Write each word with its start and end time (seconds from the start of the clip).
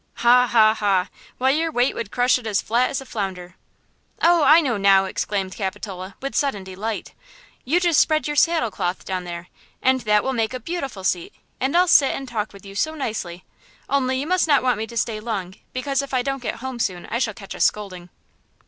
"Ha, 0.15 0.47
ha, 0.47 0.73
ha! 0.73 1.09
Why 1.37 1.51
your 1.51 1.71
weight 1.71 1.93
would 1.93 2.09
crush 2.09 2.39
it 2.39 2.47
as 2.47 2.59
flat 2.59 2.89
as 2.89 3.01
a 3.01 3.05
flounder!" 3.05 3.53
"Oh, 4.19 4.41
I 4.43 4.59
know 4.59 4.75
now!" 4.75 5.05
exclaimed 5.05 5.55
Capitola, 5.55 6.15
with 6.23 6.33
sudden 6.35 6.63
delight; 6.63 7.13
"you 7.65 7.79
just 7.79 7.99
spread 7.99 8.25
your 8.25 8.35
saddle 8.35 8.71
cloth 8.71 9.05
down 9.05 9.25
there, 9.25 9.49
and 9.79 10.01
that 10.01 10.23
will 10.23 10.33
make 10.33 10.55
a 10.55 10.59
beautiful 10.59 11.03
seat, 11.03 11.35
and 11.59 11.77
I'll 11.77 11.87
sit 11.87 12.15
and 12.15 12.27
talk 12.27 12.51
with 12.51 12.65
you 12.65 12.73
so 12.73 12.95
nicely–only 12.95 14.19
you 14.19 14.25
must 14.25 14.47
not 14.47 14.63
want 14.63 14.79
me 14.79 14.87
to 14.87 14.97
stay 14.97 15.19
long, 15.19 15.53
because 15.71 16.01
if 16.01 16.15
I 16.15 16.23
don't 16.23 16.41
get 16.41 16.55
home 16.65 16.79
soon 16.79 17.05
I 17.05 17.19
shall 17.19 17.35
catch 17.35 17.53
a 17.53 17.59
scolding." 17.59 18.09